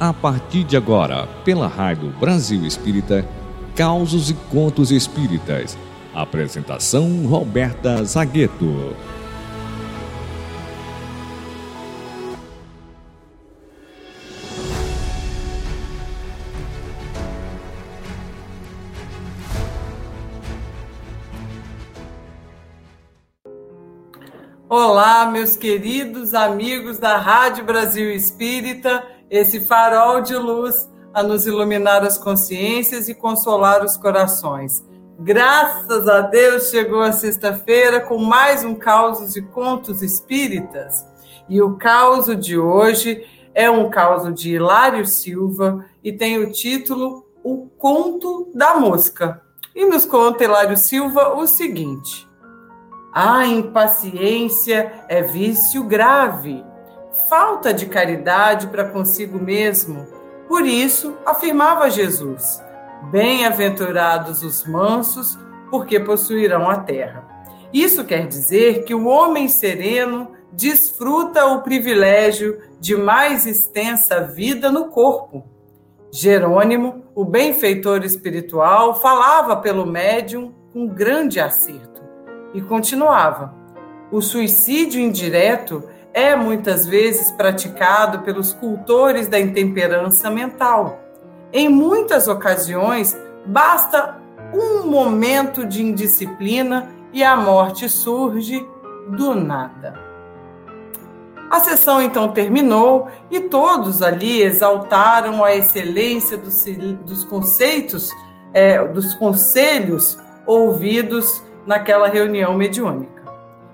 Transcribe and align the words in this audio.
A 0.00 0.14
partir 0.14 0.64
de 0.64 0.78
agora, 0.78 1.26
pela 1.44 1.66
Rádio 1.66 2.08
Brasil 2.18 2.64
Espírita, 2.64 3.22
Causos 3.76 4.30
e 4.30 4.34
Contos 4.50 4.90
Espíritas. 4.90 5.76
Apresentação 6.14 7.26
Roberta 7.26 8.02
Zagueto. 8.02 8.96
Olá, 24.66 25.26
meus 25.30 25.56
queridos 25.56 26.32
amigos 26.32 26.96
da 26.96 27.18
Rádio 27.18 27.66
Brasil 27.66 28.10
Espírita, 28.10 29.04
esse 29.30 29.60
farol 29.60 30.20
de 30.20 30.34
luz 30.34 30.90
a 31.14 31.22
nos 31.22 31.46
iluminar 31.46 32.02
as 32.02 32.18
consciências 32.18 33.08
e 33.08 33.14
consolar 33.14 33.84
os 33.84 33.96
corações. 33.96 34.84
Graças 35.18 36.08
a 36.08 36.22
Deus 36.22 36.70
chegou 36.70 37.02
a 37.02 37.12
sexta-feira 37.12 38.00
com 38.00 38.18
mais 38.18 38.64
um 38.64 38.74
caos 38.74 39.32
de 39.32 39.42
contos 39.42 40.02
espíritas. 40.02 41.06
E 41.48 41.60
o 41.60 41.76
caos 41.76 42.26
de 42.38 42.58
hoje 42.58 43.24
é 43.54 43.70
um 43.70 43.90
caos 43.90 44.32
de 44.34 44.54
Hilário 44.54 45.06
Silva 45.06 45.84
e 46.02 46.12
tem 46.12 46.38
o 46.38 46.50
título 46.50 47.26
O 47.44 47.68
Conto 47.76 48.50
da 48.54 48.76
Mosca. 48.76 49.42
E 49.74 49.84
nos 49.84 50.04
conta 50.04 50.44
Hilário 50.44 50.76
Silva 50.76 51.34
o 51.34 51.46
seguinte: 51.46 52.28
a 53.12 53.44
impaciência 53.44 55.04
é 55.08 55.22
vício 55.22 55.84
grave, 55.84 56.64
falta 57.30 57.72
de 57.72 57.86
caridade 57.86 58.66
para 58.66 58.84
consigo 58.84 59.38
mesmo. 59.38 60.04
Por 60.48 60.66
isso, 60.66 61.16
afirmava 61.24 61.88
Jesus: 61.88 62.60
Bem-aventurados 63.12 64.42
os 64.42 64.66
mansos, 64.66 65.38
porque 65.70 66.00
possuirão 66.00 66.68
a 66.68 66.80
terra. 66.80 67.24
Isso 67.72 68.04
quer 68.04 68.26
dizer 68.26 68.82
que 68.82 68.92
o 68.92 69.06
homem 69.06 69.46
sereno 69.46 70.32
desfruta 70.52 71.46
o 71.46 71.62
privilégio 71.62 72.60
de 72.80 72.96
mais 72.96 73.46
extensa 73.46 74.22
vida 74.22 74.72
no 74.72 74.88
corpo. 74.88 75.44
Jerônimo, 76.10 77.04
o 77.14 77.24
benfeitor 77.24 78.04
espiritual, 78.04 79.00
falava 79.00 79.56
pelo 79.58 79.86
médium 79.86 80.52
com 80.72 80.88
grande 80.88 81.38
acerto. 81.38 82.02
E 82.52 82.60
continuava: 82.60 83.54
o 84.10 84.20
suicídio 84.20 85.00
indireto 85.00 85.84
é 86.12 86.34
muitas 86.34 86.86
vezes 86.86 87.30
praticado 87.32 88.20
pelos 88.20 88.52
cultores 88.52 89.28
da 89.28 89.38
intemperança 89.38 90.30
mental. 90.30 91.00
Em 91.52 91.68
muitas 91.68 92.28
ocasiões, 92.28 93.16
basta 93.46 94.18
um 94.52 94.86
momento 94.86 95.64
de 95.64 95.82
indisciplina 95.82 96.90
e 97.12 97.22
a 97.22 97.36
morte 97.36 97.88
surge 97.88 98.66
do 99.08 99.34
nada. 99.34 100.10
A 101.50 101.58
sessão 101.58 102.00
então 102.00 102.28
terminou 102.28 103.08
e 103.28 103.40
todos 103.40 104.02
ali 104.02 104.40
exaltaram 104.40 105.42
a 105.42 105.54
excelência 105.54 106.36
dos, 106.36 106.64
dos 107.04 107.24
conceitos, 107.24 108.10
é, 108.52 108.84
dos 108.86 109.14
conselhos 109.14 110.16
ouvidos 110.46 111.42
naquela 111.66 112.08
reunião 112.08 112.54
mediúnica. 112.54 113.19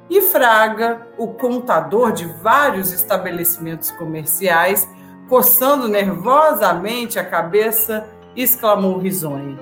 E 0.09 0.21
Fraga, 0.23 1.07
o 1.19 1.29
contador 1.29 2.13
de 2.13 2.27
vários 2.43 2.93
estabelecimentos 2.93 3.91
comerciais, 3.91 4.89
coçando 5.29 5.89
nervosamente 5.89 7.19
a 7.19 7.25
cabeça, 7.25 8.09
exclamou 8.37 8.99
risonho: 8.99 9.59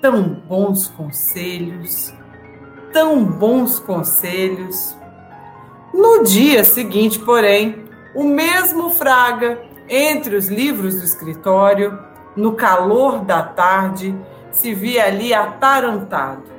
Tão 0.00 0.22
bons 0.22 0.88
conselhos, 0.88 2.14
tão 2.92 3.22
bons 3.22 3.78
conselhos. 3.78 4.96
No 5.92 6.22
dia 6.22 6.64
seguinte, 6.64 7.18
porém, 7.18 7.84
o 8.14 8.24
mesmo 8.24 8.90
Fraga, 8.90 9.60
entre 9.88 10.36
os 10.36 10.48
livros 10.48 10.96
do 10.96 11.04
escritório, 11.04 11.98
no 12.36 12.52
calor 12.54 13.20
da 13.24 13.42
tarde, 13.42 14.14
se 14.50 14.74
via 14.74 15.04
ali 15.04 15.34
atarantado 15.34 16.58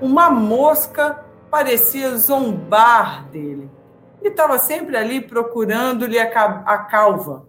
uma 0.00 0.30
mosca 0.30 1.24
parecia 1.50 2.16
zombar 2.16 3.28
dele. 3.28 3.70
E 4.22 4.28
estava 4.28 4.58
sempre 4.58 4.96
ali 4.96 5.20
procurando-lhe 5.20 6.18
a 6.18 6.78
calva. 6.90 7.46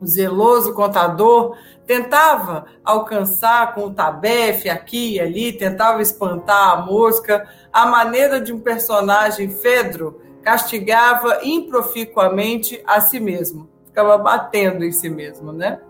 O 0.00 0.06
zeloso 0.06 0.74
contador 0.74 1.56
tentava 1.86 2.66
alcançar 2.84 3.74
com 3.74 3.86
o 3.86 3.94
tabefe 3.94 4.68
aqui 4.68 5.14
e 5.14 5.20
ali, 5.20 5.52
tentava 5.52 6.02
espantar 6.02 6.72
a 6.72 6.82
mosca. 6.82 7.48
A 7.72 7.86
maneira 7.86 8.40
de 8.40 8.52
um 8.52 8.60
personagem 8.60 9.48
Fedro 9.48 10.20
castigava 10.42 11.40
improficuamente 11.42 12.82
a 12.86 13.00
si 13.00 13.18
mesmo. 13.18 13.68
Ficava 13.86 14.18
batendo 14.18 14.84
em 14.84 14.92
si 14.92 15.08
mesmo, 15.08 15.52
né? 15.52 15.80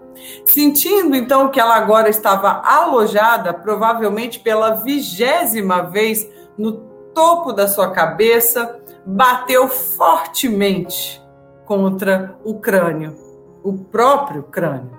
Sentindo 0.45 1.15
então 1.15 1.51
que 1.51 1.61
ela 1.61 1.75
agora 1.75 2.09
estava 2.09 2.63
alojada, 2.65 3.53
provavelmente 3.53 4.39
pela 4.39 4.77
vigésima 4.77 5.83
vez, 5.83 6.27
no 6.57 6.86
topo 7.17 7.51
da 7.51 7.67
sua 7.67 7.93
cabeça, 7.93 8.79
bateu 9.07 9.69
fortemente 9.69 11.19
contra 11.65 12.39
o 12.45 12.61
crânio, 12.61 13.17
o 13.65 13.73
próprio 13.73 14.43
crânio. 14.43 14.91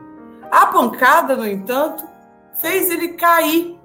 A 0.50 0.66
pancada, 0.66 1.36
no 1.36 1.48
entanto, 1.48 2.04
fez 2.60 2.90
ele 2.90 3.10
cair 3.10 3.80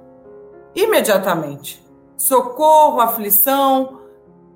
imediatamente. 0.75 1.84
Socorro, 2.16 3.03
aflição, 3.03 4.00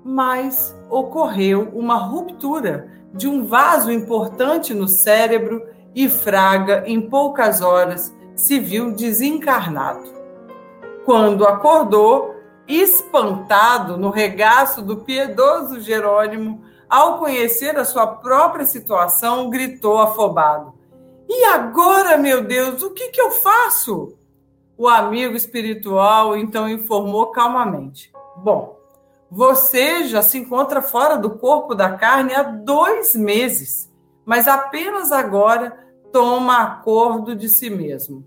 mas 0.03 0.75
ocorreu 0.89 1.69
uma 1.71 1.97
ruptura 1.97 2.89
de 3.13 3.27
um 3.27 3.45
vaso 3.45 3.91
importante 3.91 4.73
no 4.73 4.87
cérebro 4.87 5.63
e 5.93 6.09
Fraga, 6.09 6.83
em 6.87 6.99
poucas 6.99 7.61
horas, 7.61 8.11
se 8.35 8.59
viu 8.59 8.91
desencarnado. 8.91 10.09
Quando 11.05 11.45
acordou, 11.45 12.36
espantado 12.67 13.97
no 13.97 14.09
regaço 14.09 14.81
do 14.81 14.97
piedoso 14.97 15.79
Jerônimo, 15.79 16.63
ao 16.89 17.19
conhecer 17.19 17.77
a 17.77 17.85
sua 17.85 18.07
própria 18.07 18.65
situação, 18.65 19.49
gritou 19.49 19.99
afobado: 19.99 20.73
E 21.29 21.43
agora, 21.45 22.17
meu 22.17 22.43
Deus, 22.43 22.81
o 22.81 22.91
que, 22.91 23.09
que 23.09 23.21
eu 23.21 23.31
faço? 23.31 24.17
O 24.77 24.87
amigo 24.87 25.35
espiritual 25.35 26.37
então 26.37 26.69
informou 26.69 27.31
calmamente: 27.31 28.11
Bom, 28.37 28.77
você 29.29 30.05
já 30.05 30.21
se 30.21 30.37
encontra 30.37 30.81
fora 30.81 31.17
do 31.17 31.31
corpo 31.31 31.73
da 31.73 31.97
carne 31.97 32.33
há 32.33 32.43
dois 32.43 33.13
meses, 33.15 33.91
mas 34.25 34.47
apenas 34.47 35.11
agora 35.11 35.77
toma 36.11 36.63
acordo 36.63 37.35
de 37.35 37.49
si 37.49 37.69
mesmo. 37.69 38.23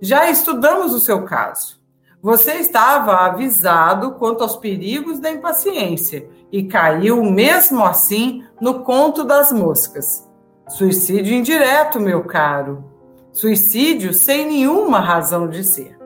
Já 0.00 0.28
estudamos 0.28 0.92
o 0.92 0.98
seu 0.98 1.24
caso. 1.24 1.81
Você 2.22 2.52
estava 2.52 3.14
avisado 3.14 4.12
quanto 4.12 4.42
aos 4.42 4.54
perigos 4.54 5.18
da 5.18 5.28
impaciência 5.28 6.28
e 6.52 6.62
caiu, 6.62 7.24
mesmo 7.24 7.84
assim, 7.84 8.44
no 8.60 8.84
conto 8.84 9.24
das 9.24 9.50
moscas. 9.50 10.30
Suicídio 10.68 11.34
indireto, 11.34 11.98
meu 11.98 12.22
caro. 12.22 12.84
Suicídio 13.32 14.14
sem 14.14 14.46
nenhuma 14.46 15.00
razão 15.00 15.48
de 15.48 15.64
ser. 15.64 15.98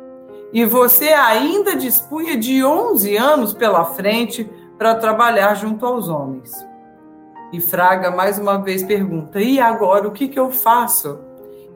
E 0.55 0.65
você 0.65 1.09
ainda 1.09 1.77
dispunha 1.77 2.35
de 2.35 2.65
11 2.65 3.15
anos 3.15 3.53
pela 3.53 3.85
frente 3.85 4.49
para 4.79 4.95
trabalhar 4.95 5.53
junto 5.55 5.85
aos 5.85 6.09
homens. 6.09 6.51
E 7.53 7.61
Fraga 7.61 8.11
mais 8.11 8.39
uma 8.39 8.57
vez 8.57 8.83
pergunta: 8.83 9.39
e 9.39 9.61
agora 9.61 10.09
o 10.09 10.13
que, 10.13 10.29
que 10.29 10.39
eu 10.39 10.51
faço? 10.51 11.26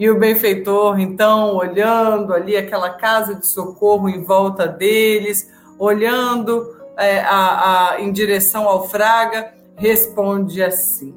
E 0.00 0.10
o 0.10 0.18
benfeitor, 0.18 0.98
então, 0.98 1.54
olhando 1.54 2.34
ali 2.34 2.56
aquela 2.56 2.90
casa 2.90 3.36
de 3.36 3.46
socorro 3.46 4.08
em 4.08 4.24
volta 4.24 4.66
deles, 4.66 5.48
olhando 5.78 6.74
é, 6.96 7.20
a, 7.20 7.92
a, 7.92 8.00
em 8.00 8.10
direção 8.10 8.66
ao 8.66 8.88
Fraga, 8.88 9.54
responde 9.76 10.60
assim: 10.62 11.14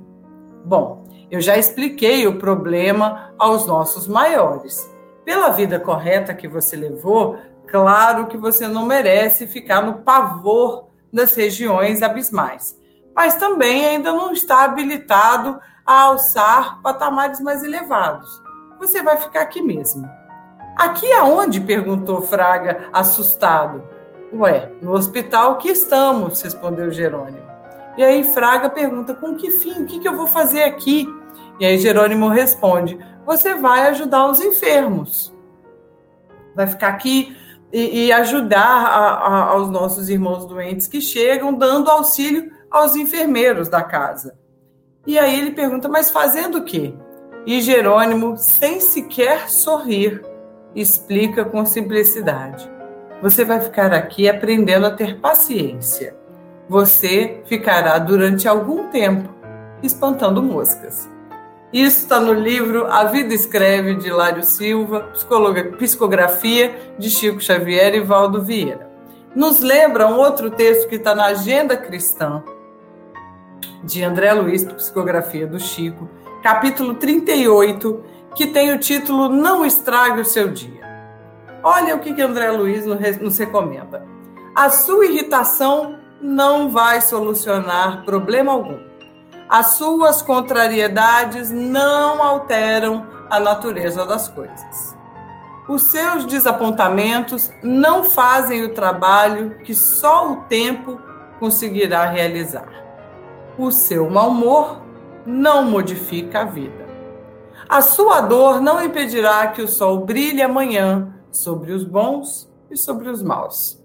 Bom, 0.66 1.06
eu 1.32 1.42
já 1.42 1.58
expliquei 1.58 2.28
o 2.28 2.38
problema 2.38 3.34
aos 3.40 3.66
nossos 3.66 4.08
maiores. 4.08 4.88
Pela 5.26 5.50
vida 5.50 5.80
correta 5.80 6.34
que 6.34 6.48
você 6.48 6.76
levou, 6.76 7.38
claro 7.66 8.28
que 8.28 8.38
você 8.38 8.68
não 8.68 8.86
merece 8.86 9.48
ficar 9.48 9.82
no 9.82 10.00
pavor 10.04 10.90
das 11.12 11.34
regiões 11.34 12.04
abismais 12.04 12.84
mas 13.16 13.36
também 13.36 13.86
ainda 13.86 14.12
não 14.12 14.32
está 14.32 14.64
habilitado 14.64 15.60
a 15.86 16.02
alçar 16.02 16.82
patamares 16.82 17.40
mais 17.40 17.64
elevados. 17.64 18.42
Você 18.84 19.02
vai 19.02 19.16
ficar 19.16 19.44
aqui 19.44 19.62
mesmo. 19.62 20.10
Aqui 20.76 21.10
aonde? 21.14 21.62
perguntou 21.62 22.22
Fraga, 22.22 22.90
assustado. 22.92 23.82
Ué, 24.34 24.74
no 24.82 24.92
hospital 24.92 25.58
que 25.58 25.70
estamos, 25.70 26.42
respondeu 26.42 26.92
Jerônimo. 26.92 27.48
E 27.98 28.04
aí 28.04 28.26
Fraga 28.26 28.70
pergunta: 28.70 29.14
com 29.14 29.36
que 29.36 29.52
fim? 29.52 29.84
O 29.84 29.86
que, 29.86 30.06
eu 30.06 30.18
vou 30.18 30.28
fazer 30.28 30.64
aqui? 30.64 31.08
E 31.62 31.66
aí 31.66 31.78
Jerônimo 31.78 32.28
responde: 32.28 33.00
Você 33.26 33.54
vai 33.56 33.88
ajudar 33.88 34.30
os 34.30 34.42
enfermos. 34.42 35.34
Vai 36.54 36.68
ficar 36.68 36.90
aqui 36.90 37.38
e, 37.72 38.08
e 38.08 38.12
ajudar 38.12 38.60
a, 38.60 39.14
a, 39.14 39.44
aos 39.52 39.70
nossos 39.70 40.10
irmãos 40.10 40.46
doentes 40.46 40.88
que 40.88 41.00
chegam, 41.00 41.54
dando 41.54 41.90
auxílio 41.90 42.52
aos 42.70 42.98
enfermeiros 42.98 43.70
da 43.70 43.82
casa. 43.82 44.38
E 45.08 45.18
aí 45.18 45.40
ele 45.40 45.52
pergunta: 45.52 45.88
Mas 45.88 46.12
fazendo 46.12 46.58
o 46.58 46.66
quê? 46.66 46.94
E 47.46 47.62
Jerônimo, 47.62 48.38
sem 48.38 48.80
sequer 48.80 49.50
sorrir, 49.50 50.22
explica 50.74 51.44
com 51.44 51.66
simplicidade: 51.66 52.70
Você 53.22 53.44
vai 53.44 53.60
ficar 53.60 53.94
aqui 53.94 54.30
aprendendo 54.30 54.86
a 54.86 54.92
ter 54.92 55.20
paciência. 55.20 56.16
Você 56.70 57.42
ficará 57.46 57.98
durante 58.00 58.48
algum 58.48 58.88
tempo 58.88 59.30
espantando 59.82 60.42
moscas. 60.42 61.10
Isso 61.74 62.04
está 62.04 62.20
no 62.20 62.34
livro 62.34 62.86
A 62.86 63.06
Vida 63.06 63.34
Escreve, 63.34 63.96
de 63.96 64.08
Hilário 64.08 64.44
Silva, 64.44 65.12
Psicografia, 65.78 66.94
de 66.98 67.10
Chico 67.10 67.42
Xavier 67.42 67.96
e 67.96 68.00
Valdo 68.00 68.42
Vieira. 68.42 68.88
Nos 69.36 69.60
lembra 69.60 70.08
um 70.08 70.18
outro 70.18 70.52
texto 70.52 70.88
que 70.88 70.96
está 70.96 71.16
na 71.16 71.26
Agenda 71.26 71.76
Cristã, 71.76 72.44
de 73.84 74.04
André 74.04 74.32
Luiz, 74.34 74.64
Psicografia 74.64 75.48
do 75.48 75.60
Chico, 75.60 76.08
capítulo 76.44 76.96
38, 76.96 78.04
que 78.36 78.46
tem 78.46 78.72
o 78.72 78.78
título 78.78 79.30
Não 79.30 79.66
Estrague 79.66 80.22
o 80.22 80.26
Seu 80.26 80.50
Dia. 80.50 80.84
Olha 81.64 81.96
o 81.96 82.00
que, 82.00 82.14
que 82.14 82.22
André 82.22 82.52
Luiz 82.52 82.86
nos 82.86 83.38
recomenda. 83.38 84.06
A 84.54 84.70
sua 84.70 85.06
irritação 85.06 85.98
não 86.22 86.70
vai 86.70 87.02
solucionar 87.02 88.04
problema 88.06 88.52
algum 88.52 88.94
as 89.54 89.76
suas 89.76 90.22
contrariedades 90.24 91.52
não 91.52 92.24
alteram 92.24 93.06
a 93.30 93.40
natureza 93.40 94.04
das 94.04 94.28
coisas. 94.28 94.98
Os 95.70 95.84
seus 95.84 96.26
desapontamentos 96.26 97.52
não 97.62 98.04
fazem 98.04 98.64
o 98.64 98.74
trabalho 98.74 99.60
que 99.64 99.76
só 99.76 100.32
o 100.32 100.36
tempo 100.46 101.00
conseguirá 101.40 102.06
realizar. 102.06 102.68
O 103.56 103.72
seu 103.72 104.10
mau 104.10 104.30
humor 104.30 104.82
não 105.26 105.64
modifica 105.64 106.42
a 106.42 106.46
vida. 106.46 106.88
A 107.68 107.82
sua 107.82 108.22
dor 108.22 108.62
não 108.62 108.84
impedirá 108.84 109.48
que 109.48 109.62
o 109.62 109.68
sol 109.68 110.06
brilhe 110.06 110.42
amanhã 110.42 111.14
sobre 111.32 111.72
os 111.72 111.84
bons 111.84 112.50
e 112.70 112.78
sobre 112.78 113.10
os 113.10 113.24
maus. 113.24 113.82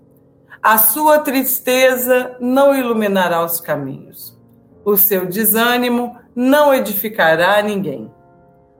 A 0.62 0.76
sua 0.76 1.20
tristeza 1.20 2.36
não 2.40 2.74
iluminará 2.74 3.44
os 3.44 3.60
caminhos. 3.60 4.36
O 4.84 4.96
seu 4.96 5.26
desânimo 5.26 6.16
não 6.34 6.74
edificará 6.74 7.62
ninguém. 7.62 8.10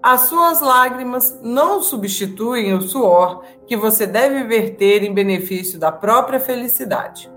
As 0.03 0.23
suas 0.23 0.61
lágrimas 0.61 1.39
não 1.43 1.83
substituem 1.83 2.73
o 2.73 2.81
suor 2.81 3.43
que 3.67 3.77
você 3.77 4.07
deve 4.07 4.45
verter 4.45 5.03
em 5.03 5.13
benefício 5.13 5.79
da 5.79 5.93
própria 5.93 6.41
felicidade. 6.41 7.31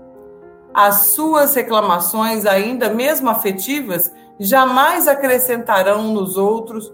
As 0.72 1.08
suas 1.08 1.54
reclamações, 1.54 2.46
ainda 2.46 2.88
mesmo 2.88 3.28
afetivas, 3.28 4.12
jamais 4.42 5.06
acrescentarão 5.06 6.12
nos 6.12 6.36
outros 6.36 6.92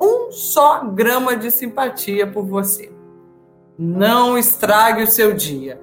um 0.00 0.30
só 0.30 0.84
grama 0.84 1.34
de 1.34 1.50
simpatia 1.50 2.26
por 2.26 2.44
você. 2.44 2.92
Não 3.78 4.36
estrague 4.36 5.02
o 5.02 5.06
seu 5.06 5.32
dia. 5.32 5.80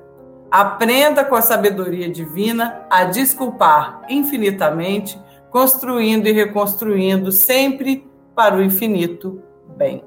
Aprenda 0.50 1.25
com 1.25 1.36
a 1.36 1.42
sabedoria 1.42 2.09
divina 2.09 2.86
a 2.89 3.06
desculpar 3.06 4.01
infinitamente, 4.09 5.19
construindo 5.50 6.27
e 6.27 6.31
reconstruindo 6.31 7.31
sempre 7.31 8.07
para 8.36 8.56
o 8.56 8.62
infinito 8.62 9.42
bem. 9.75 10.04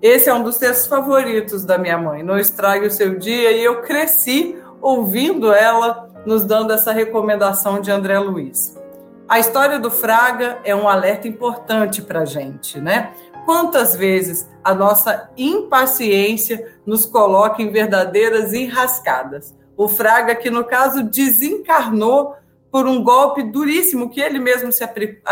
Esse 0.00 0.30
é 0.30 0.34
um 0.34 0.42
dos 0.42 0.56
textos 0.56 0.86
favoritos 0.86 1.64
da 1.64 1.76
minha 1.76 1.98
mãe. 1.98 2.22
Não 2.22 2.38
estrague 2.38 2.86
o 2.86 2.90
seu 2.90 3.18
dia 3.18 3.52
e 3.52 3.62
eu 3.62 3.82
cresci 3.82 4.56
ouvindo 4.80 5.52
ela 5.52 6.08
nos 6.24 6.44
dando 6.44 6.72
essa 6.72 6.92
recomendação 6.92 7.80
de 7.80 7.90
André 7.90 8.18
Luiz. 8.18 8.79
A 9.30 9.38
história 9.38 9.78
do 9.78 9.92
Fraga 9.92 10.58
é 10.64 10.74
um 10.74 10.88
alerta 10.88 11.28
importante 11.28 12.02
para 12.02 12.22
a 12.22 12.24
gente, 12.24 12.80
né? 12.80 13.12
Quantas 13.44 13.94
vezes 13.94 14.50
a 14.64 14.74
nossa 14.74 15.30
impaciência 15.36 16.76
nos 16.84 17.06
coloca 17.06 17.62
em 17.62 17.70
verdadeiras 17.70 18.52
enrascadas? 18.52 19.54
O 19.76 19.86
Fraga, 19.86 20.34
que 20.34 20.50
no 20.50 20.64
caso 20.64 21.04
desencarnou 21.04 22.34
por 22.72 22.88
um 22.88 23.04
golpe 23.04 23.44
duríssimo 23.44 24.10
que 24.10 24.20
ele 24.20 24.40
mesmo 24.40 24.72
se, 24.72 24.84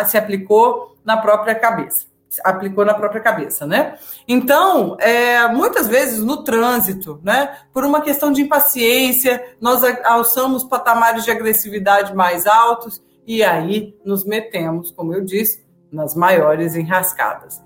se 0.06 0.16
aplicou 0.16 0.96
na 1.04 1.16
própria 1.16 1.56
cabeça. 1.56 2.06
Aplicou 2.44 2.84
na 2.84 2.94
própria 2.94 3.20
cabeça, 3.20 3.66
né? 3.66 3.98
Então, 4.28 4.96
é, 5.00 5.48
muitas 5.48 5.88
vezes 5.88 6.22
no 6.22 6.44
trânsito, 6.44 7.20
né, 7.24 7.62
por 7.72 7.84
uma 7.84 8.00
questão 8.00 8.30
de 8.30 8.42
impaciência, 8.42 9.44
nós 9.60 9.82
alçamos 10.04 10.62
patamares 10.62 11.24
de 11.24 11.32
agressividade 11.32 12.14
mais 12.14 12.46
altos 12.46 13.02
e 13.28 13.44
aí 13.44 13.94
nos 14.02 14.24
metemos, 14.24 14.90
como 14.90 15.12
eu 15.12 15.22
disse, 15.22 15.62
nas 15.92 16.14
maiores 16.14 16.74
enrascadas. 16.74 17.62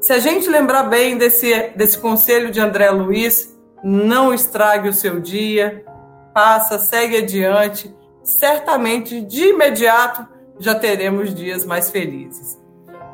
Se 0.00 0.12
a 0.12 0.18
gente 0.18 0.50
lembrar 0.50 0.82
bem 0.82 1.16
desse, 1.16 1.68
desse 1.76 1.96
conselho 1.96 2.50
de 2.50 2.58
André 2.58 2.90
Luiz, 2.90 3.56
não 3.84 4.34
estrague 4.34 4.88
o 4.88 4.92
seu 4.92 5.20
dia, 5.20 5.84
passa, 6.34 6.76
segue 6.76 7.18
adiante. 7.18 7.94
Certamente, 8.24 9.20
de 9.20 9.50
imediato, 9.50 10.26
já 10.58 10.74
teremos 10.74 11.32
dias 11.32 11.64
mais 11.64 11.88
felizes. 11.88 12.58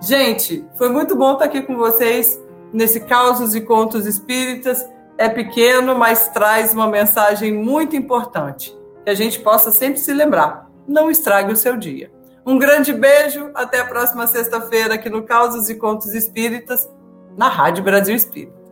Gente, 0.01 0.65
foi 0.77 0.89
muito 0.89 1.15
bom 1.15 1.35
estar 1.35 1.45
aqui 1.45 1.61
com 1.61 1.77
vocês 1.77 2.41
nesse 2.73 3.01
Causos 3.01 3.55
e 3.55 3.61
Contos 3.61 4.07
Espíritas. 4.07 4.89
É 5.19 5.29
pequeno, 5.29 5.95
mas 5.95 6.29
traz 6.29 6.73
uma 6.73 6.87
mensagem 6.87 7.53
muito 7.53 7.95
importante. 7.95 8.75
Que 9.05 9.11
a 9.11 9.15
gente 9.15 9.41
possa 9.41 9.71
sempre 9.71 9.99
se 9.99 10.13
lembrar. 10.15 10.66
Não 10.87 11.11
estrague 11.11 11.53
o 11.53 11.57
seu 11.57 11.77
dia. 11.77 12.11
Um 12.45 12.59
grande 12.59 12.93
beijo, 12.93 13.51
até 13.55 13.81
a 13.81 13.87
próxima 13.87 14.27
sexta-feira 14.27 14.95
aqui 14.95 15.11
no 15.11 15.25
Causos 15.25 15.69
e 15.69 15.75
Contos 15.75 16.15
Espíritas, 16.15 16.89
na 17.37 17.49
Rádio 17.49 17.83
Brasil 17.83 18.15
Espírita. 18.15 18.66